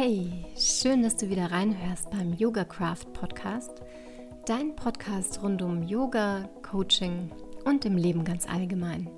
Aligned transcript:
Hey, 0.00 0.30
schön, 0.56 1.02
dass 1.02 1.16
du 1.16 1.28
wieder 1.28 1.50
reinhörst 1.50 2.08
beim 2.10 2.32
Yoga 2.34 2.62
Craft 2.62 3.12
Podcast, 3.14 3.82
dein 4.46 4.76
Podcast 4.76 5.42
rund 5.42 5.60
um 5.60 5.82
Yoga, 5.82 6.48
Coaching 6.62 7.32
und 7.64 7.84
im 7.84 7.96
Leben 7.96 8.22
ganz 8.22 8.48
allgemein. 8.48 9.10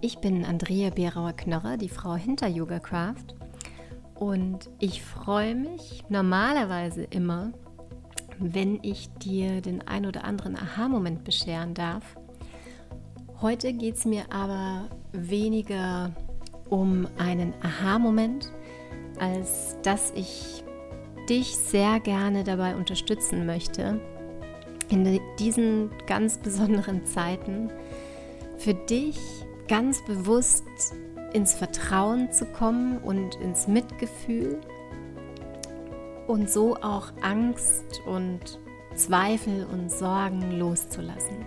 Ich 0.00 0.16
bin 0.16 0.46
Andrea 0.46 0.88
Berauer-Knörrer, 0.88 1.76
die 1.76 1.90
Frau 1.90 2.14
hinter 2.14 2.48
Yoga 2.48 2.78
Craft 2.78 3.34
und 4.14 4.70
ich 4.78 5.02
freue 5.02 5.54
mich 5.54 6.02
normalerweise 6.08 7.04
immer, 7.04 7.52
wenn 8.38 8.78
ich 8.82 9.10
dir 9.18 9.60
den 9.60 9.86
ein 9.86 10.06
oder 10.06 10.24
anderen 10.24 10.56
Aha-Moment 10.56 11.22
bescheren 11.24 11.74
darf. 11.74 12.16
Heute 13.42 13.74
geht 13.74 13.96
es 13.96 14.06
mir 14.06 14.32
aber 14.32 14.88
weniger 15.12 16.12
um 16.70 17.06
einen 17.18 17.52
Aha-Moment, 17.60 18.50
als 19.20 19.76
dass 19.82 20.12
ich 20.14 20.64
dich 21.28 21.56
sehr 21.56 22.00
gerne 22.00 22.44
dabei 22.44 22.74
unterstützen 22.74 23.46
möchte, 23.46 24.00
in 24.88 25.20
diesen 25.38 25.90
ganz 26.06 26.38
besonderen 26.38 27.04
Zeiten 27.04 27.70
für 28.56 28.74
dich 28.74 29.18
ganz 29.68 30.04
bewusst 30.04 30.64
ins 31.32 31.54
Vertrauen 31.54 32.32
zu 32.32 32.46
kommen 32.46 32.98
und 32.98 33.34
ins 33.36 33.68
Mitgefühl 33.68 34.58
und 36.26 36.50
so 36.50 36.76
auch 36.76 37.12
Angst 37.22 38.00
und 38.06 38.58
Zweifel 38.94 39.66
und 39.66 39.90
Sorgen 39.90 40.58
loszulassen. 40.58 41.44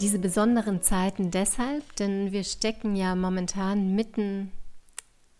Diese 0.00 0.18
besonderen 0.18 0.82
Zeiten 0.82 1.30
deshalb, 1.30 1.96
denn 1.96 2.30
wir 2.30 2.44
stecken 2.44 2.94
ja 2.94 3.14
momentan 3.14 3.94
mitten 3.94 4.52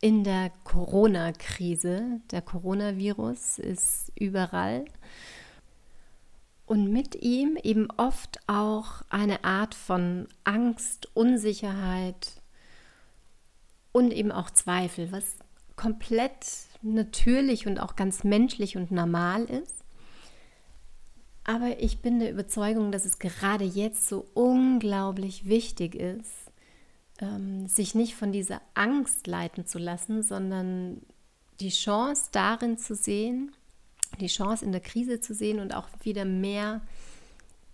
in 0.00 0.24
der 0.24 0.50
Corona-Krise. 0.64 2.20
Der 2.30 2.42
Coronavirus 2.42 3.58
ist 3.58 4.12
überall. 4.14 4.84
Und 6.66 6.92
mit 6.92 7.14
ihm 7.16 7.56
eben 7.62 7.88
oft 7.96 8.40
auch 8.46 9.02
eine 9.08 9.44
Art 9.44 9.74
von 9.74 10.28
Angst, 10.44 11.08
Unsicherheit 11.14 12.42
und 13.92 14.12
eben 14.12 14.30
auch 14.30 14.50
Zweifel, 14.50 15.10
was 15.10 15.36
komplett 15.76 16.46
natürlich 16.82 17.66
und 17.66 17.78
auch 17.78 17.96
ganz 17.96 18.22
menschlich 18.22 18.76
und 18.76 18.90
normal 18.90 19.44
ist. 19.44 19.84
Aber 21.44 21.80
ich 21.80 22.02
bin 22.02 22.18
der 22.18 22.30
Überzeugung, 22.30 22.92
dass 22.92 23.06
es 23.06 23.18
gerade 23.18 23.64
jetzt 23.64 24.06
so 24.06 24.26
unglaublich 24.34 25.46
wichtig 25.48 25.94
ist, 25.94 26.47
ähm, 27.20 27.66
sich 27.66 27.94
nicht 27.94 28.14
von 28.14 28.32
dieser 28.32 28.60
Angst 28.74 29.26
leiten 29.26 29.66
zu 29.66 29.78
lassen, 29.78 30.22
sondern 30.22 31.02
die 31.60 31.70
Chance 31.70 32.28
darin 32.32 32.78
zu 32.78 32.94
sehen, 32.94 33.52
die 34.20 34.28
Chance 34.28 34.64
in 34.64 34.72
der 34.72 34.80
Krise 34.80 35.20
zu 35.20 35.34
sehen 35.34 35.60
und 35.60 35.74
auch 35.74 35.88
wieder 36.02 36.24
mehr 36.24 36.80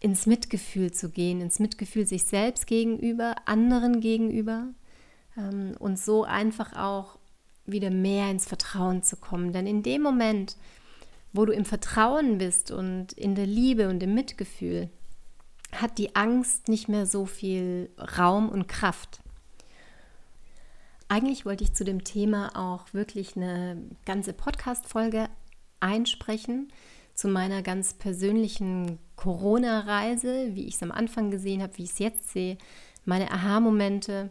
ins 0.00 0.26
Mitgefühl 0.26 0.92
zu 0.92 1.10
gehen, 1.10 1.40
ins 1.40 1.58
Mitgefühl 1.58 2.06
sich 2.06 2.24
selbst 2.24 2.66
gegenüber, 2.66 3.36
anderen 3.46 4.00
gegenüber 4.00 4.66
ähm, 5.36 5.74
und 5.78 5.98
so 5.98 6.24
einfach 6.24 6.76
auch 6.76 7.18
wieder 7.66 7.90
mehr 7.90 8.30
ins 8.30 8.46
Vertrauen 8.46 9.02
zu 9.02 9.16
kommen. 9.16 9.52
Denn 9.52 9.66
in 9.66 9.82
dem 9.82 10.02
Moment, 10.02 10.56
wo 11.32 11.44
du 11.46 11.52
im 11.52 11.64
Vertrauen 11.64 12.38
bist 12.38 12.70
und 12.70 13.12
in 13.14 13.34
der 13.34 13.46
Liebe 13.46 13.88
und 13.88 14.02
im 14.02 14.14
Mitgefühl, 14.14 14.90
hat 15.72 15.98
die 15.98 16.14
Angst 16.14 16.68
nicht 16.68 16.88
mehr 16.88 17.06
so 17.06 17.26
viel 17.26 17.90
Raum 18.18 18.48
und 18.48 18.68
Kraft. 18.68 19.23
Eigentlich 21.08 21.44
wollte 21.44 21.64
ich 21.64 21.74
zu 21.74 21.84
dem 21.84 22.04
Thema 22.04 22.56
auch 22.56 22.92
wirklich 22.94 23.36
eine 23.36 23.76
ganze 24.04 24.32
Podcast-Folge 24.32 25.28
einsprechen 25.80 26.72
zu 27.14 27.28
meiner 27.28 27.62
ganz 27.62 27.94
persönlichen 27.94 28.98
Corona-Reise, 29.16 30.54
wie 30.54 30.66
ich 30.66 30.74
es 30.74 30.82
am 30.82 30.90
Anfang 30.90 31.30
gesehen 31.30 31.62
habe, 31.62 31.76
wie 31.78 31.84
ich 31.84 31.90
es 31.90 31.98
jetzt 31.98 32.30
sehe, 32.30 32.58
meine 33.04 33.30
Aha-Momente. 33.30 34.30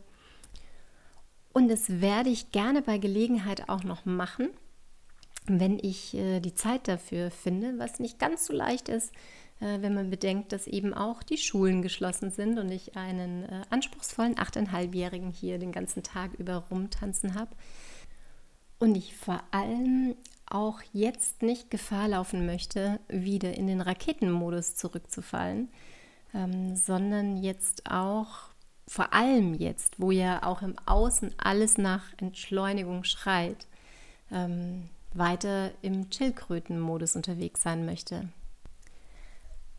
Und 1.54 1.70
das 1.70 2.02
werde 2.02 2.30
ich 2.30 2.52
gerne 2.52 2.82
bei 2.82 2.98
Gelegenheit 2.98 3.70
auch 3.70 3.84
noch 3.84 4.06
machen, 4.06 4.50
wenn 5.46 5.78
ich 5.80 6.16
äh, 6.16 6.40
die 6.40 6.56
Zeit 6.56 6.88
dafür 6.88 7.32
finde, 7.32 7.78
was 7.78 8.00
nicht 8.00 8.20
ganz 8.20 8.46
so 8.46 8.54
leicht 8.54 8.90
ist, 8.90 9.14
wenn 9.82 9.94
man 9.94 10.10
bedenkt, 10.10 10.52
dass 10.52 10.68
eben 10.68 10.94
auch 10.94 11.24
die 11.24 11.38
Schulen 11.38 11.82
geschlossen 11.82 12.32
sind 12.32 12.60
und 12.60 12.70
ich 12.72 12.98
einen 12.98 13.44
äh, 13.44 13.62
anspruchsvollen 13.70 14.38
achteinhalbjährigen 14.38 15.32
hier 15.32 15.58
den 15.60 15.72
ganzen 15.72 16.04
Tag 16.04 16.34
über 16.34 16.66
rumtanzen 16.70 17.36
habe. 17.36 17.52
Und 18.80 18.96
ich 18.96 19.16
vor 19.16 19.42
allem 19.52 20.16
auch 20.46 20.82
jetzt 20.92 21.42
nicht 21.42 21.72
Gefahr 21.72 22.10
laufen 22.10 22.46
möchte, 22.46 23.00
wieder 23.08 23.54
in 23.54 23.68
den 23.68 23.80
Raketenmodus 23.80 24.76
zurückzufallen, 24.76 25.70
ähm, 26.34 26.76
sondern 26.76 27.38
jetzt 27.38 27.90
auch, 27.90 28.50
vor 28.88 29.14
allem 29.14 29.54
jetzt, 29.54 30.00
wo 30.00 30.12
ja 30.12 30.44
auch 30.44 30.62
im 30.62 30.76
Außen 30.86 31.34
alles 31.38 31.78
nach 31.78 32.04
Entschleunigung 32.18 33.06
schreit, 33.06 33.66
ähm, 34.32 34.90
weiter 35.14 35.72
im 35.82 36.10
Chillkrötenmodus 36.10 37.16
unterwegs 37.16 37.64
sein 37.64 37.86
möchte. 37.86 38.28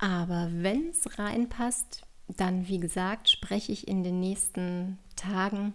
Aber 0.04 0.50
wenn 0.52 0.90
es 0.90 1.18
reinpasst, 1.18 2.02
dann 2.28 2.68
wie 2.68 2.78
gesagt, 2.78 3.30
spreche 3.30 3.72
ich 3.72 3.88
in 3.88 4.04
den 4.04 4.20
nächsten 4.20 4.98
Tagen 5.16 5.72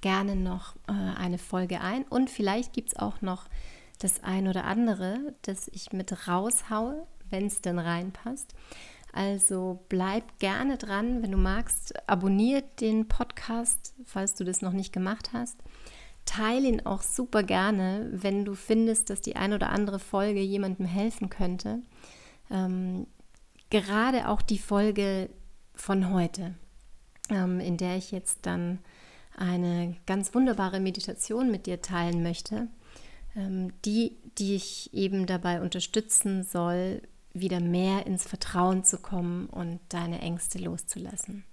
gerne 0.00 0.36
noch 0.36 0.76
äh, 0.86 0.92
eine 0.92 1.38
Folge 1.38 1.80
ein 1.80 2.04
und 2.04 2.30
vielleicht 2.30 2.72
gibt 2.72 2.90
es 2.90 2.96
auch 2.96 3.20
noch 3.20 3.46
das 3.98 4.22
ein 4.22 4.46
oder 4.46 4.62
andere, 4.62 5.34
das 5.42 5.66
ich 5.66 5.92
mit 5.92 6.28
raushaue, 6.28 7.04
wenn 7.30 7.46
es 7.46 7.60
denn 7.60 7.80
reinpasst. 7.80 8.54
Also 9.12 9.80
bleib 9.88 10.38
gerne 10.38 10.78
dran, 10.78 11.20
wenn 11.24 11.32
du 11.32 11.36
magst, 11.36 11.94
abonniert 12.08 12.80
den 12.80 13.08
Podcast, 13.08 13.96
falls 14.04 14.36
du 14.36 14.44
das 14.44 14.62
noch 14.62 14.72
nicht 14.72 14.92
gemacht 14.92 15.30
hast. 15.32 15.58
Teile 16.26 16.68
ihn 16.68 16.86
auch 16.86 17.02
super 17.02 17.42
gerne, 17.42 18.08
wenn 18.12 18.44
du 18.44 18.54
findest, 18.54 19.10
dass 19.10 19.20
die 19.20 19.34
ein 19.34 19.52
oder 19.52 19.70
andere 19.70 19.98
Folge 19.98 20.40
jemandem 20.40 20.86
helfen 20.86 21.28
könnte. 21.28 21.82
Ähm, 22.52 23.06
gerade 23.72 24.28
auch 24.28 24.42
die 24.42 24.58
Folge 24.58 25.30
von 25.74 26.12
heute, 26.12 26.54
ähm, 27.30 27.58
in 27.58 27.78
der 27.78 27.96
ich 27.96 28.12
jetzt 28.12 28.40
dann 28.42 28.78
eine 29.34 29.96
ganz 30.06 30.34
wunderbare 30.34 30.78
Meditation 30.78 31.50
mit 31.50 31.64
dir 31.64 31.80
teilen 31.80 32.22
möchte, 32.22 32.68
ähm, 33.34 33.72
die 33.86 34.18
dich 34.38 34.92
eben 34.92 35.24
dabei 35.24 35.62
unterstützen 35.62 36.44
soll, 36.44 37.00
wieder 37.32 37.60
mehr 37.60 38.06
ins 38.06 38.24
Vertrauen 38.24 38.84
zu 38.84 38.98
kommen 38.98 39.46
und 39.46 39.80
deine 39.88 40.20
Ängste 40.20 40.58
loszulassen. 40.58 41.44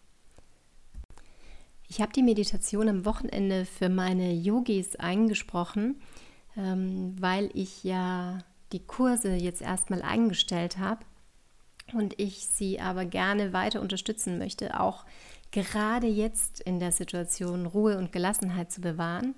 Ich 1.87 2.01
habe 2.01 2.11
die 2.11 2.21
Meditation 2.21 2.89
am 2.89 3.05
Wochenende 3.05 3.63
für 3.65 3.87
meine 3.87 4.33
Yogis 4.33 4.97
eingesprochen, 4.97 6.01
ähm, 6.57 7.15
weil 7.17 7.49
ich 7.53 7.85
ja 7.85 8.39
die 8.73 8.85
Kurse 8.85 9.35
jetzt 9.35 9.61
erstmal 9.61 10.01
eingestellt 10.01 10.77
habe 10.79 11.05
und 11.93 12.19
ich 12.19 12.45
sie 12.45 12.79
aber 12.79 13.05
gerne 13.05 13.53
weiter 13.53 13.81
unterstützen 13.81 14.37
möchte, 14.37 14.79
auch 14.79 15.05
gerade 15.51 16.07
jetzt 16.07 16.59
in 16.61 16.79
der 16.79 16.91
Situation 16.91 17.65
Ruhe 17.65 17.97
und 17.97 18.11
Gelassenheit 18.11 18.71
zu 18.71 18.81
bewahren. 18.81 19.35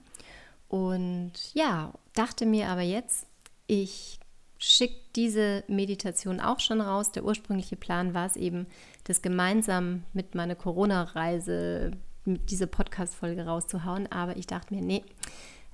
Und 0.68 1.34
ja, 1.54 1.94
dachte 2.14 2.46
mir 2.46 2.70
aber 2.70 2.82
jetzt, 2.82 3.28
ich 3.68 4.20
schicke 4.58 4.96
diese 5.16 5.64
Meditation 5.68 6.40
auch 6.40 6.60
schon 6.60 6.82
raus. 6.82 7.12
Der 7.12 7.26
ursprüngliche 7.26 7.76
Plan 7.76 8.14
war 8.14 8.28
es 8.28 8.36
eben, 8.36 8.68
das 9.06 9.22
gemeinsam 9.22 10.04
mit 10.14 10.36
meiner 10.36 10.56
Corona-Reise, 10.56 11.92
mit 12.26 12.52
dieser 12.52 12.68
Podcast-Folge 12.68 13.46
rauszuhauen. 13.46 14.12
Aber 14.12 14.38
ich 14.38 14.47
dachte 14.47 14.74
mir, 14.74 14.82
nee, 14.82 15.04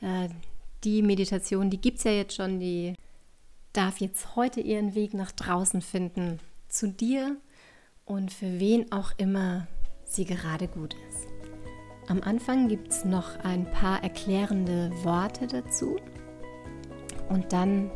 äh, 0.01 0.30
die 0.83 1.01
Meditation, 1.01 1.69
die 1.69 1.81
gibt 1.81 1.97
es 1.97 2.06
ja 2.06 2.12
jetzt 2.12 2.35
schon, 2.35 2.59
die 2.59 2.95
darf 3.73 4.00
jetzt 4.00 4.35
heute 4.35 4.62
ihren 4.62 4.95
Weg 4.95 5.13
nach 5.13 5.31
draußen 5.31 5.81
finden 5.81 6.39
zu 6.69 6.89
dir 6.89 7.37
und 8.05 8.31
für 8.31 8.59
wen 8.59 8.91
auch 8.91 9.11
immer 9.17 9.67
sie 10.05 10.25
gerade 10.25 10.67
gut 10.67 10.95
ist. 11.09 11.27
Am 12.07 12.21
Anfang 12.23 12.69
gibt 12.69 12.91
es 12.91 13.03
noch 13.03 13.37
ein 13.43 13.69
paar 13.71 14.01
erklärende 14.01 14.91
Worte 15.03 15.47
dazu 15.47 15.97
und 17.29 17.51
dann 17.51 17.91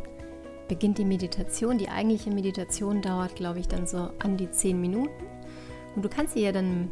beginnt 0.68 0.98
die 0.98 1.06
Meditation. 1.06 1.78
Die 1.78 1.90
eigentliche 1.90 2.30
Meditation 2.30 3.02
dauert, 3.02 3.36
glaube 3.36 3.60
ich, 3.60 3.68
dann 3.68 3.88
so 3.88 4.10
an 4.20 4.38
die 4.38 4.52
zehn 4.52 4.80
Minuten 4.80 5.26
und 5.96 6.04
du 6.04 6.10
kannst 6.10 6.34
sie 6.34 6.42
ja 6.42 6.52
dann 6.52 6.90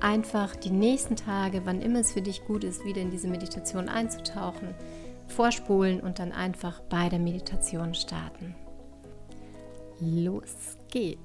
einfach 0.00 0.54
die 0.56 0.70
nächsten 0.70 1.16
Tage, 1.16 1.62
wann 1.64 1.80
immer 1.80 2.00
es 2.00 2.12
für 2.12 2.22
dich 2.22 2.44
gut 2.44 2.64
ist, 2.64 2.84
wieder 2.84 3.00
in 3.00 3.10
diese 3.10 3.28
Meditation 3.28 3.88
einzutauchen, 3.88 4.74
vorspulen 5.28 6.00
und 6.00 6.18
dann 6.18 6.32
einfach 6.32 6.80
bei 6.82 7.08
der 7.08 7.18
Meditation 7.18 7.94
starten. 7.94 8.54
Los 10.00 10.76
geht's. 10.96 11.20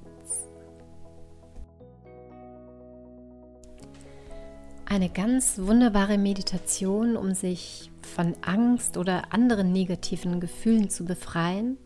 Eine 4.84 5.08
ganz 5.08 5.58
wunderbare 5.58 6.18
Meditation, 6.18 7.16
um 7.16 7.32
sich 7.32 7.90
von 8.02 8.34
Angst 8.42 8.98
oder 8.98 9.32
anderen 9.32 9.72
negativen 9.72 10.40
Gefühlen 10.40 10.90
zu 10.90 11.06
befreien, 11.06 11.78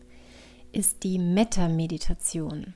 ist 0.73 1.03
die 1.03 1.17
Metta-Meditation. 1.17 2.73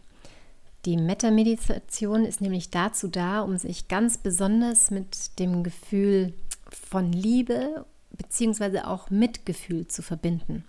Die 0.86 0.96
Metta-Meditation 0.96 2.24
ist 2.24 2.40
nämlich 2.40 2.69
dazu 2.69 3.10
da, 3.10 3.42
um 3.42 3.58
sich 3.58 3.90
ganz 3.90 4.18
besonders 4.18 4.92
mit 4.92 5.38
dem 5.40 5.62
Gefühl 5.62 6.34
von 6.69 7.12
Liebe 7.12 7.86
bzw. 8.12 8.80
auch 8.81 9.10
Mitgefühl 9.10 9.88
zu 9.88 10.02
verbinden. 10.02 10.63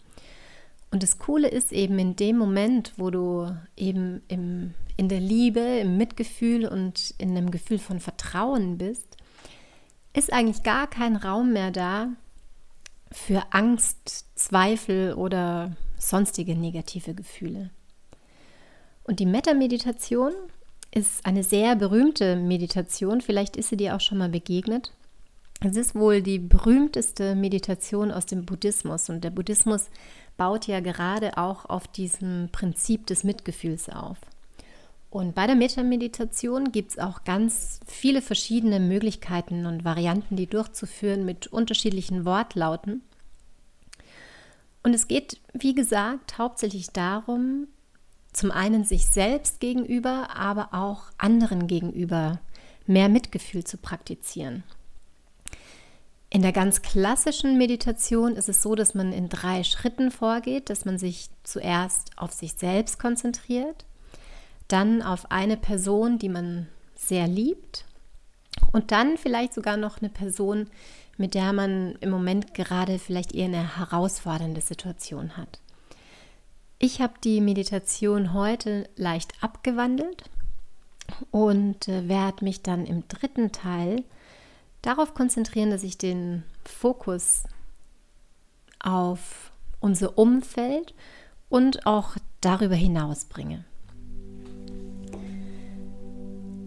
Und 0.93 1.03
das 1.03 1.19
Coole 1.19 1.49
ist 1.49 1.73
eben 1.73 1.99
in 1.99 2.17
dem 2.17 2.37
Moment, 2.37 2.93
wo 2.99 3.11
du 3.11 3.51
eben 3.79 4.21
im, 4.29 4.75
in 4.99 5.09
der 5.09 5.21
Liebe, 5.21 5.61
im 5.61 5.97
Mitgefühl 5.97 6.67
und 6.67 7.15
in 7.17 7.31
einem 7.31 7.51
Gefühl 7.51 7.79
von 7.79 7.99
Vertrauen 7.99 8.77
bist, 8.77 9.17
ist 10.13 10.31
eigentlich 10.33 10.63
gar 10.63 10.87
kein 10.87 11.17
Raum 11.17 11.55
mehr 11.55 11.71
da 11.71 12.09
für 13.11 13.43
Angst, 13.53 14.27
Zweifel 14.35 15.15
oder 15.15 15.75
sonstige 15.99 16.55
negative 16.55 17.15
Gefühle. 17.15 17.71
Und 19.05 19.19
die 19.19 19.27
Metta-Meditation 19.27 20.33
ist 20.91 21.25
eine 21.25 21.43
sehr 21.43 21.75
berühmte 21.75 22.37
Meditation, 22.37 23.23
vielleicht 23.23 23.57
ist 23.57 23.71
sie 23.71 23.79
dir 23.79 23.97
auch 23.97 24.01
schon 24.01 24.19
mal 24.19 24.29
begegnet. 24.29 24.93
Es 25.65 25.77
ist 25.77 25.95
wohl 25.95 26.23
die 26.23 26.41
berühmteste 26.41 27.37
Meditation 27.37 28.11
aus 28.11 28.27
dem 28.27 28.45
Buddhismus 28.45 29.09
und 29.09 29.23
der 29.23 29.31
Buddhismus 29.31 29.91
baut 30.37 30.67
ja 30.67 30.81
gerade 30.81 31.39
auch 31.39 31.67
auf 31.67 31.87
diesem 31.87 32.49
Prinzip 32.51 33.07
des 33.07 33.23
Mitgefühls 33.23 33.89
auf. 33.89 34.19
Und 35.09 35.37
bei 35.37 35.47
der 35.47 35.55
Metameditation 35.55 36.73
gibt 36.73 36.93
es 36.93 36.99
auch 36.99 37.23
ganz 37.23 37.79
viele 37.87 38.23
verschiedene 38.23 38.81
Möglichkeiten 38.81 39.67
und 39.67 39.85
Varianten, 39.85 40.35
die 40.35 40.49
durchzuführen 40.49 41.25
mit 41.25 41.47
unterschiedlichen 41.47 42.25
Wortlauten. 42.25 43.03
Und 44.83 44.95
es 44.95 45.07
geht, 45.07 45.41
wie 45.53 45.75
gesagt, 45.75 46.39
hauptsächlich 46.39 46.91
darum, 46.91 47.69
zum 48.33 48.51
einen 48.51 48.85
sich 48.85 49.07
selbst 49.07 49.61
gegenüber, 49.61 50.31
aber 50.35 50.71
auch 50.73 51.05
anderen 51.19 51.69
gegenüber 51.69 52.41
mehr 52.87 53.09
Mitgefühl 53.09 53.63
zu 53.63 53.77
praktizieren. 53.77 54.65
In 56.35 56.41
der 56.41 56.53
ganz 56.53 56.81
klassischen 56.81 57.59
Meditation 57.59 58.37
ist 58.37 58.49
es 58.49 58.63
so, 58.63 58.75
dass 58.75 58.95
man 58.95 59.13
in 59.13 59.29
drei 59.29 59.65
Schritten 59.65 60.11
vorgeht, 60.11 60.71
dass 60.71 60.87
man 60.87 60.97
sich 60.97 61.29
zuerst 61.43 62.13
auf 62.17 62.33
sich 62.33 62.55
selbst 62.55 62.99
konzentriert, 62.99 63.85
dann 64.67 65.03
auf 65.03 65.31
eine 65.31 65.59
Person, 65.59 66.19
die 66.19 66.31
man 66.31 66.69
sehr 66.95 67.29
liebt 67.29 67.85
und 68.73 68.93
dann 68.93 69.19
vielleicht 69.19 69.53
sogar 69.53 69.77
noch 69.77 70.01
eine 70.01 70.09
Person, 70.09 70.71
mit 71.19 71.35
der 71.35 71.53
man 71.53 71.97
im 72.01 72.09
Moment 72.09 72.55
gerade 72.55 72.99
vielleicht 72.99 73.35
eher 73.35 73.45
eine 73.45 73.77
herausfordernde 73.77 74.63
Situation 74.63 75.37
hat. 75.37 75.61
Ich 76.79 77.03
habe 77.03 77.13
die 77.23 77.43
Meditation 77.43 78.33
heute 78.33 78.89
leicht 78.97 79.35
abgewandelt 79.43 80.25
und 81.31 81.89
äh, 81.89 82.09
werde 82.09 82.43
mich 82.43 82.63
dann 82.63 82.87
im 82.87 83.07
dritten 83.07 83.53
Teil 83.53 84.03
darauf 84.83 85.15
konzentrieren, 85.15 85.71
dass 85.71 85.83
ich 85.83 85.97
den 85.97 86.43
Fokus 86.65 87.45
auf 88.81 89.53
unser 89.81 90.19
Umfeld 90.19 90.95
und 91.49 91.87
auch 91.87 92.17
darüber 92.41 92.75
hinaus 92.75 93.25
bringe. 93.25 93.65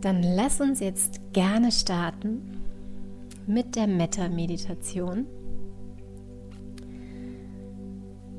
Dann 0.02 0.22
lass 0.22 0.62
uns 0.62 0.80
jetzt 0.80 1.20
gerne 1.34 1.72
starten 1.72 2.62
mit 3.48 3.76
der 3.76 3.88
Metta-Meditation. 3.88 5.26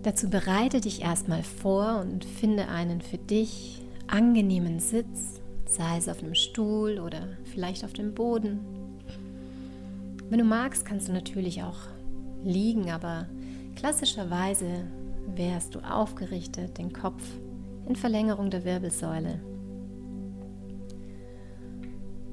Dazu 0.02 0.30
bereite 0.30 0.80
dich 0.80 1.02
erstmal 1.02 1.42
vor 1.42 2.00
und 2.00 2.24
finde 2.24 2.68
einen 2.68 3.00
für 3.00 3.18
dich 3.18 3.82
angenehmen 4.06 4.78
Sitz, 4.78 5.40
sei 5.66 5.96
es 5.98 6.08
auf 6.08 6.22
einem 6.22 6.36
Stuhl 6.36 7.00
oder 7.00 7.26
vielleicht 7.52 7.84
auf 7.84 7.92
dem 7.92 8.14
Boden. 8.14 8.75
Wenn 10.28 10.38
du 10.38 10.44
magst, 10.44 10.84
kannst 10.84 11.08
du 11.08 11.12
natürlich 11.12 11.62
auch 11.62 11.78
liegen, 12.42 12.90
aber 12.90 13.28
klassischerweise 13.76 14.84
wärst 15.34 15.74
du 15.74 15.80
aufgerichtet, 15.80 16.78
den 16.78 16.92
Kopf 16.92 17.22
in 17.88 17.94
Verlängerung 17.94 18.50
der 18.50 18.64
Wirbelsäule. 18.64 19.40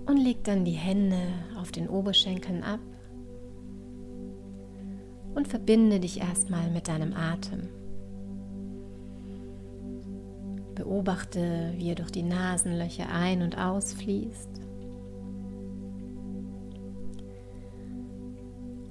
Und 0.06 0.18
leg 0.18 0.44
dann 0.44 0.66
die 0.66 0.72
Hände 0.72 1.22
auf 1.56 1.72
den 1.72 1.88
Oberschenkeln 1.88 2.63
ab 2.63 2.80
und 5.36 5.48
verbinde 5.48 6.00
dich 6.00 6.19
erstmal 6.19 6.69
mit 6.72 6.88
deinem 6.88 7.13
Atem. 7.13 7.69
Beobachte, 10.75 11.74
wie 11.78 11.90
er 11.90 11.95
durch 11.95 12.12
die 12.12 12.24
Nasenlöcher 12.24 13.07
ein- 13.10 13.44
und 13.44 13.57
ausfließt. 13.57 14.62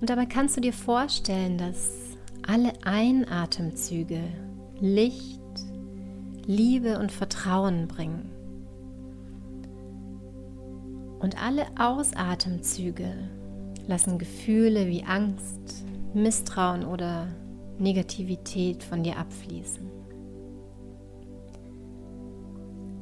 Und 0.03 0.11
dabei 0.11 0.27
kannst 0.27 0.57
du 0.57 0.61
dir 0.61 0.73
vorstellen, 0.73 1.59
dass 1.59 1.93
alle 2.45 2.73
Einatemzüge 2.83 4.21
Licht, 4.81 5.41
Liebe 6.45 6.99
und 6.99 7.13
Vertrauen 7.13 7.87
bringen. 7.87 8.29
Und 11.21 11.41
alle 11.41 11.67
Ausatemzüge 11.79 13.15
lassen 13.87 14.19
Gefühle 14.19 14.89
wie 14.89 15.05
Angst, 15.05 15.85
Misstrauen 16.15 16.85
oder 16.85 17.29
Negativität 17.79 18.83
von 18.83 19.05
dir 19.05 19.17
abfließen. 19.19 19.89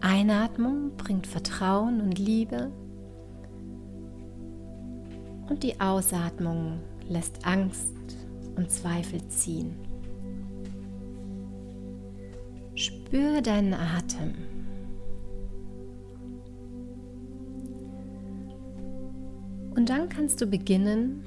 Einatmung 0.03 0.99
bringt 0.99 1.27
Vertrauen 1.27 2.03
und 2.03 2.19
Liebe 2.19 2.71
und 5.49 5.63
die 5.63 5.81
Ausatmung 5.81 6.81
lässt 7.11 7.45
Angst 7.45 7.95
und 8.57 8.71
Zweifel 8.71 9.21
ziehen. 9.29 9.75
Spür 12.75 13.43
deinen 13.43 13.75
Atem. 13.75 14.35
Und 19.75 19.91
dann 19.91 20.09
kannst 20.09 20.41
du 20.41 20.47
beginnen, 20.47 21.25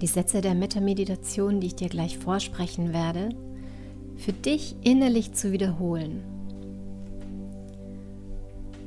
die 0.00 0.06
Sätze 0.06 0.40
der 0.40 0.54
Metameditation, 0.54 1.60
die 1.60 1.68
ich 1.68 1.74
dir 1.74 1.88
gleich 1.88 2.18
vorsprechen 2.18 2.92
werde, 2.92 3.30
für 4.16 4.32
dich 4.32 4.76
innerlich 4.82 5.32
zu 5.32 5.52
wiederholen. 5.52 6.22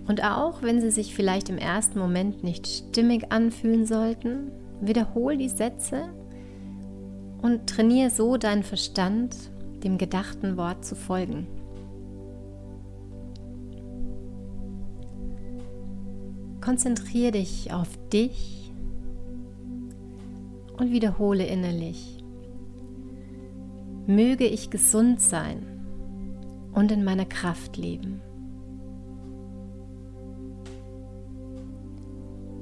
Und 0.08 0.24
auch 0.24 0.62
wenn 0.62 0.82
sie 0.82 0.92
sich 0.92 1.16
vielleicht 1.16 1.50
im 1.50 1.58
ersten 1.58 2.00
Moment 2.00 2.44
nicht 2.44 2.68
stimmig 2.68 3.32
anfühlen 3.32 3.86
sollten, 3.86 4.52
wiederhol 4.82 5.38
die 5.38 5.50
Sätze 5.50 6.10
und 7.42 7.68
trainiere 7.68 8.10
so 8.10 8.38
deinen 8.38 8.64
Verstand, 8.64 9.36
dem 9.84 9.98
gedachten 9.98 10.58
Wort 10.58 10.86
zu 10.86 10.96
folgen. 10.96 11.48
Konzentriere 16.62 17.32
dich 17.32 17.74
auf 17.74 17.90
dich 18.14 18.72
und 20.78 20.92
wiederhole 20.92 21.46
innerlich. 21.46 22.24
Möge 24.06 24.46
ich 24.46 24.70
gesund 24.70 25.20
sein 25.20 25.66
und 26.74 26.92
in 26.92 27.04
meiner 27.04 27.26
Kraft 27.26 27.78
leben. 27.78 28.22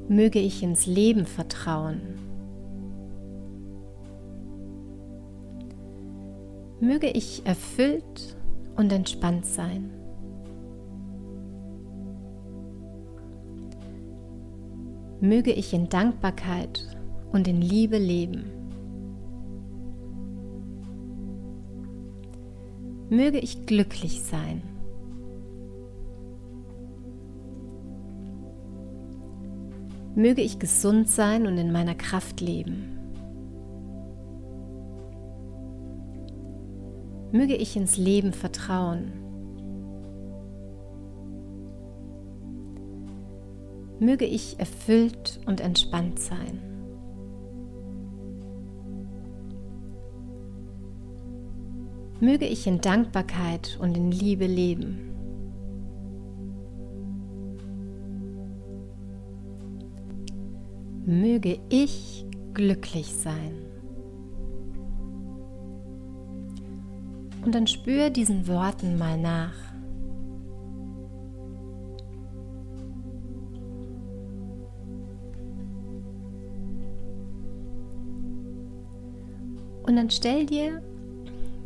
Möge 0.10 0.39
ich 0.39 0.63
ins 0.63 0.88
Leben 0.88 1.25
vertrauen. 1.25 2.01
Möge 6.82 7.10
ich 7.10 7.46
erfüllt 7.46 8.36
und 8.75 8.92
entspannt 8.92 9.46
sein. 9.46 9.92
Möge 15.22 15.51
ich 15.51 15.74
in 15.74 15.89
Dankbarkeit 15.89 16.88
und 17.32 17.48
in 17.48 17.62
Liebe 17.62 17.98
leben. 17.98 18.46
Möge 23.10 23.39
ich 23.39 23.66
glücklich 23.66 24.22
sein. 24.22 24.69
Möge 30.20 30.42
ich 30.42 30.60
gesund 30.60 31.08
sein 31.08 31.48
und 31.48 31.58
in 31.58 31.72
meiner 31.72 31.96
Kraft 31.96 32.42
leben. 32.42 33.00
Möge 37.32 37.56
ich 37.56 37.78
ins 37.78 37.96
Leben 37.96 38.34
vertrauen. 38.34 39.14
Möge 44.02 44.26
ich 44.26 44.60
erfüllt 44.60 45.40
und 45.46 45.62
entspannt 45.62 46.20
sein. 46.20 46.60
Möge 52.20 52.46
ich 52.46 52.68
in 52.68 52.82
Dankbarkeit 52.82 53.80
und 53.82 53.96
in 53.96 54.12
Liebe 54.12 54.48
leben. 54.48 55.09
Möge 61.10 61.60
ich 61.70 62.24
glücklich 62.54 63.16
sein. 63.16 63.56
Und 67.44 67.56
dann 67.56 67.66
spür 67.66 68.12
diesen 68.12 68.48
Worten 68.48 68.96
mal 69.00 69.18
nach. 69.18 69.56
Und 79.82 79.96
dann 79.96 80.12
stell 80.12 80.46
dir 80.46 80.84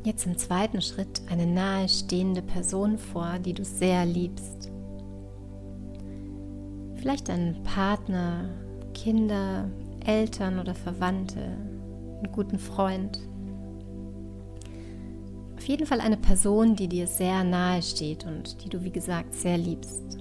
jetzt 0.06 0.26
im 0.26 0.38
zweiten 0.38 0.82
Schritt 0.82 1.22
eine 1.30 1.48
nahestehende 1.48 2.42
Person 2.42 2.98
vor, 2.98 3.40
die 3.40 3.54
du 3.54 3.66
sehr 3.66 4.06
liebst. 4.06 4.72
Vielleicht 6.96 7.30
einen 7.30 7.62
Partner, 7.64 8.63
Kinder, 8.94 9.70
Eltern 10.06 10.60
oder 10.60 10.76
Verwandte, 10.76 11.42
einen 11.42 12.32
guten 12.32 12.60
Freund. 12.60 13.20
Auf 15.58 15.66
jeden 15.66 15.86
Fall 15.86 16.02
eine 16.02 16.18
Person, 16.18 16.76
die 16.76 16.88
dir 16.88 17.08
sehr 17.08 17.44
nahe 17.44 17.82
steht 17.82 18.26
und 18.26 18.64
die 18.64 18.70
du, 18.70 18.84
wie 18.84 18.92
gesagt, 18.92 19.34
sehr 19.34 19.58
liebst. 19.58 20.18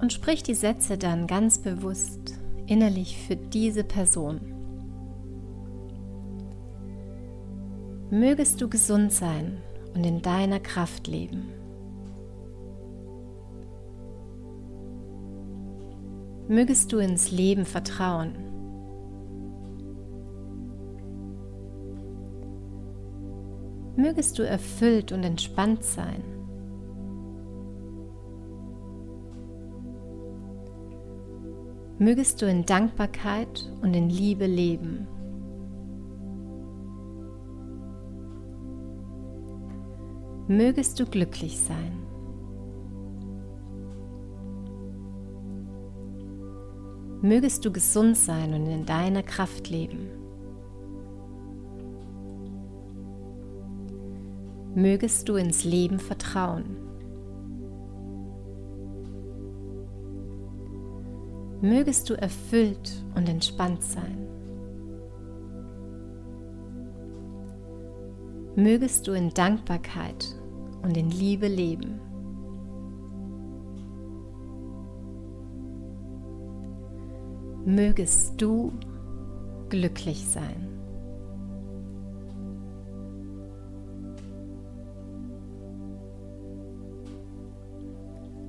Und 0.00 0.12
sprich 0.12 0.42
die 0.42 0.54
Sätze 0.54 0.98
dann 0.98 1.26
ganz 1.26 1.58
bewusst 1.58 2.38
innerlich 2.66 3.18
für 3.18 3.36
diese 3.36 3.84
Person. 3.84 4.40
Mögest 8.10 8.60
du 8.60 8.68
gesund 8.68 9.12
sein 9.12 9.58
und 9.94 10.04
in 10.04 10.22
deiner 10.22 10.60
Kraft 10.60 11.06
leben. 11.06 11.61
Mögest 16.52 16.92
du 16.92 16.98
ins 16.98 17.30
Leben 17.30 17.64
vertrauen. 17.64 18.34
Mögest 23.96 24.38
du 24.38 24.42
erfüllt 24.42 25.12
und 25.12 25.24
entspannt 25.24 25.82
sein. 25.82 26.22
Mögest 31.98 32.42
du 32.42 32.46
in 32.46 32.66
Dankbarkeit 32.66 33.72
und 33.80 33.94
in 33.94 34.10
Liebe 34.10 34.44
leben. 34.44 35.08
Mögest 40.48 41.00
du 41.00 41.06
glücklich 41.06 41.58
sein. 41.58 42.11
Mögest 47.22 47.64
du 47.64 47.70
gesund 47.70 48.16
sein 48.16 48.52
und 48.52 48.66
in 48.66 48.84
deiner 48.84 49.22
Kraft 49.22 49.70
leben. 49.70 50.10
Mögest 54.74 55.28
du 55.28 55.36
ins 55.36 55.62
Leben 55.62 56.00
vertrauen. 56.00 56.78
Mögest 61.60 62.10
du 62.10 62.14
erfüllt 62.14 63.04
und 63.14 63.28
entspannt 63.28 63.84
sein. 63.84 64.26
Mögest 68.56 69.06
du 69.06 69.12
in 69.12 69.30
Dankbarkeit 69.30 70.34
und 70.82 70.96
in 70.96 71.08
Liebe 71.10 71.46
leben. 71.46 72.00
Mögest 77.64 78.40
du 78.40 78.72
glücklich 79.68 80.26
sein. 80.26 80.68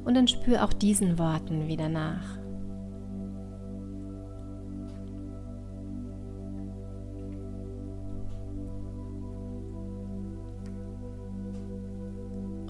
Und 0.05 0.15
dann 0.15 0.27
spür 0.27 0.63
auch 0.63 0.73
diesen 0.73 1.17
Worten 1.17 1.67
wieder 1.67 1.87
nach. 1.87 2.37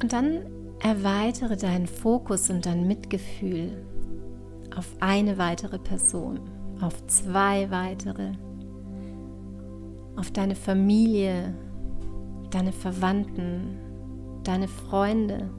Und 0.02 0.12
dann 0.12 0.46
erweitere 0.82 1.56
deinen 1.56 1.88
Fokus 1.88 2.50
und 2.50 2.66
dein 2.66 2.86
Mitgefühl 2.88 3.72
auf 4.76 4.90
eine 5.00 5.38
weitere 5.38 5.80
Person, 5.80 6.40
auf 6.82 7.06
zwei 7.08 7.70
weitere, 7.70 8.32
auf 10.16 10.32
deine 10.32 10.56
Familie, 10.56 11.54
deine 12.52 12.72
Verwandten, 12.72 13.78
deine 14.44 14.68
Freunde 14.68 15.50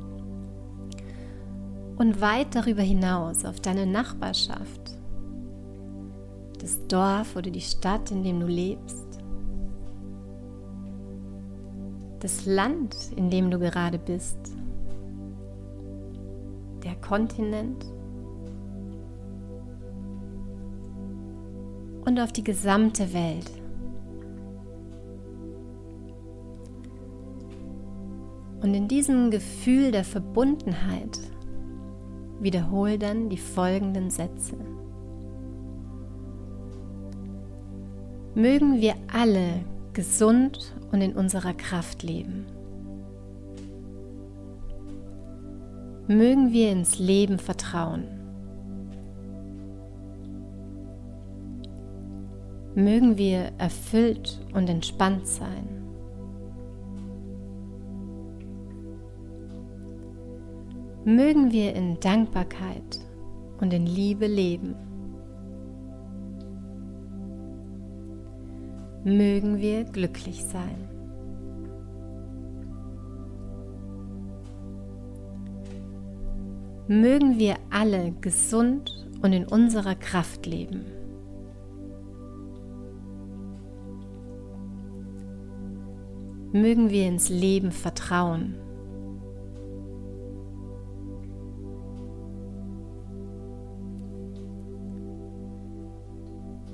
und 1.96 2.20
weit 2.20 2.54
darüber 2.54 2.82
hinaus 2.82 3.44
auf 3.44 3.60
deine 3.60 3.86
Nachbarschaft, 3.86 4.98
das 6.60 6.86
Dorf 6.88 7.36
oder 7.36 7.50
die 7.50 7.60
Stadt, 7.60 8.10
in 8.10 8.22
dem 8.22 8.40
du 8.40 8.46
lebst, 8.46 9.04
das 12.20 12.46
Land, 12.46 12.96
in 13.16 13.30
dem 13.30 13.50
du 13.50 13.58
gerade 13.58 13.98
bist, 13.98 14.38
der 16.82 16.94
Kontinent 16.96 17.84
und 22.14 22.20
auf 22.20 22.32
die 22.32 22.44
gesamte 22.44 23.12
Welt. 23.12 23.50
Und 28.62 28.72
in 28.72 28.86
diesem 28.86 29.32
Gefühl 29.32 29.90
der 29.90 30.04
Verbundenheit 30.04 31.18
wiederhole 32.38 33.00
dann 33.00 33.30
die 33.30 33.36
folgenden 33.36 34.10
Sätze. 34.10 34.54
Mögen 38.36 38.80
wir 38.80 38.94
alle 39.12 39.64
gesund 39.92 40.72
und 40.92 41.00
in 41.00 41.16
unserer 41.16 41.52
Kraft 41.52 42.04
leben. 42.04 42.46
Mögen 46.06 46.52
wir 46.52 46.70
ins 46.70 47.00
Leben 47.00 47.40
vertrauen. 47.40 48.23
Mögen 52.74 53.18
wir 53.18 53.52
erfüllt 53.58 54.40
und 54.52 54.68
entspannt 54.68 55.26
sein. 55.26 55.68
Mögen 61.04 61.52
wir 61.52 61.74
in 61.74 62.00
Dankbarkeit 62.00 63.00
und 63.60 63.72
in 63.72 63.86
Liebe 63.86 64.26
leben. 64.26 64.74
Mögen 69.04 69.58
wir 69.58 69.84
glücklich 69.84 70.42
sein. 70.44 70.88
Mögen 76.88 77.38
wir 77.38 77.56
alle 77.70 78.12
gesund 78.20 79.06
und 79.22 79.32
in 79.34 79.46
unserer 79.46 79.94
Kraft 79.94 80.46
leben. 80.46 81.03
Mögen 86.54 86.88
wir 86.88 87.08
ins 87.08 87.30
Leben 87.30 87.72
vertrauen. 87.72 88.54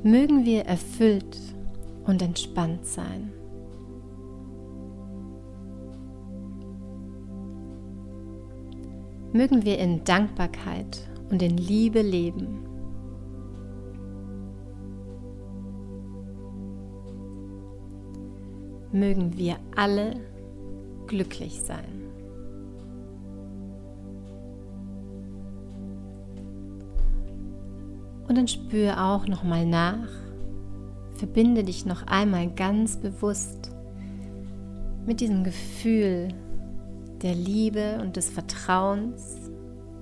Mögen 0.03 0.45
wir 0.45 0.67
erfüllt 0.67 1.39
und 2.05 2.21
entspannt 2.21 2.85
sein. 2.85 3.33
Mögen 9.33 9.65
wir 9.65 9.79
in 9.79 10.05
Dankbarkeit 10.05 11.09
und 11.31 11.41
in 11.41 11.57
Liebe 11.57 12.03
leben. 12.03 12.70
Mögen 18.93 19.37
wir 19.37 19.57
alle 19.77 20.21
glücklich 21.07 21.61
sein. 21.63 21.85
Und 28.29 28.39
dann 28.39 28.49
spüre 28.49 29.03
auch 29.03 29.27
noch 29.27 29.43
mal 29.43 29.67
nach 29.67 30.09
verbinde 31.21 31.65
dich 31.65 31.85
noch 31.85 32.07
einmal 32.07 32.49
ganz 32.49 32.97
bewusst 32.97 33.71
mit 35.05 35.21
diesem 35.21 35.45
Gefühl 35.45 36.29
der 37.21 37.35
Liebe 37.35 37.99
und 38.01 38.17
des 38.17 38.31
Vertrauens 38.31 39.51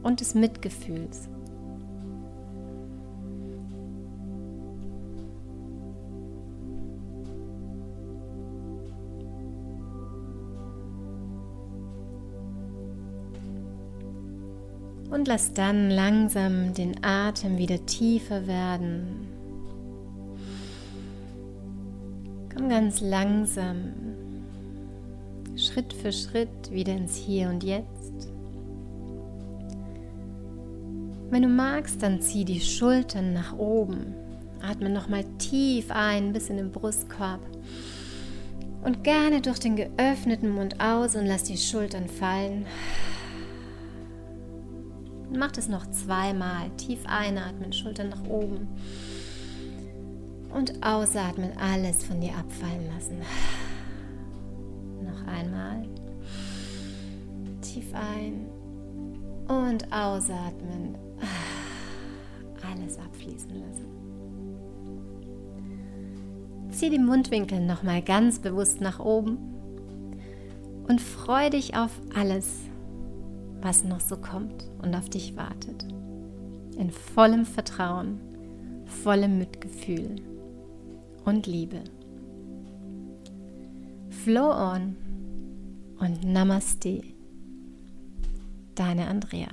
und 0.04 0.21
des 0.21 0.37
Mitgefühls. 0.37 1.28
Und 15.11 15.27
lass 15.27 15.55
dann 15.55 15.91
langsam 15.91 16.75
den 16.75 17.03
Atem 17.03 17.57
wieder 17.57 17.85
tiefer 17.87 18.47
werden. 18.47 19.27
Komm 22.55 22.69
ganz 22.69 23.00
langsam, 23.00 23.93
Schritt 25.57 25.93
für 25.93 26.12
Schritt 26.12 26.71
wieder 26.71 26.93
ins 26.93 27.17
Hier 27.17 27.49
und 27.49 27.65
Jetzt. 27.65 28.29
Wenn 31.31 31.43
du 31.43 31.49
magst, 31.49 32.03
dann 32.03 32.21
zieh 32.21 32.45
die 32.45 32.61
Schultern 32.61 33.33
nach 33.33 33.57
oben. 33.59 34.15
Atme 34.62 34.88
nochmal 34.88 35.25
tief 35.38 35.91
ein 35.91 36.33
bis 36.33 36.49
in 36.49 36.57
den 36.57 36.73
Brustkorb. 36.73 37.41
Und 38.83 39.05
gerne 39.05 39.41
durch 39.41 39.59
den 39.59 39.77
geöffneten 39.77 40.50
Mund 40.50 40.81
aus 40.81 41.17
und 41.17 41.27
lass 41.27 41.45
die 41.45 41.59
Schultern 41.59 42.09
fallen. 42.09 42.67
Mach 45.33 45.53
das 45.53 45.69
noch 45.69 45.91
zweimal. 45.91 46.71
Tief 46.77 47.01
einatmen, 47.07 47.73
Schultern 47.73 48.09
nach 48.09 48.25
oben. 48.25 48.69
Und 50.53 50.83
ausatmen, 50.83 51.53
alles 51.59 52.05
von 52.05 52.21
dir 52.21 52.35
abfallen 52.37 52.89
lassen. 52.95 53.21
Noch 55.03 55.27
einmal. 55.27 55.87
Tief 57.61 57.93
ein 57.95 58.47
und 59.49 59.93
ausatmen. 59.93 60.97
Alles 62.71 62.99
abfließen 62.99 63.51
lassen. 63.51 63.89
Zieh 66.71 66.91
die 66.91 66.99
Mundwinkel 66.99 67.61
nochmal 67.61 68.03
ganz 68.03 68.39
bewusst 68.39 68.81
nach 68.81 69.01
oben 69.01 69.39
und 70.87 71.01
freu 71.01 71.51
dich 71.51 71.77
auf 71.77 71.91
alles, 72.15 72.68
was 73.61 73.85
noch 73.85 74.00
so 74.00 74.17
kommt 74.17 74.71
und 74.83 74.95
auf 74.95 75.09
dich 75.09 75.37
wartet. 75.37 75.85
In 76.77 76.91
vollem 76.91 77.45
Vertrauen, 77.45 78.21
vollem 79.03 79.38
Mitgefühl 79.38 80.17
und 81.25 81.47
Liebe. 81.47 81.83
Flow 84.25 84.50
on 84.50 84.97
und 85.99 86.25
Namaste. 86.25 87.03
Deine 88.75 89.09
Andrea. 89.09 89.49